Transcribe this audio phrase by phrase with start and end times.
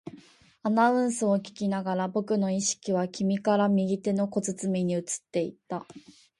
[0.63, 5.85] アナウンスを聞きながら、僕の意識は君から右手の小包に移っていった